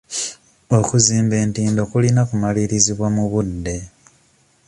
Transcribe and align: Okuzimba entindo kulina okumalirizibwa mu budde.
Okuzimba 0.77 1.35
entindo 1.45 1.81
kulina 1.91 2.19
okumalirizibwa 2.25 3.07
mu 3.15 3.23
budde. 3.31 3.77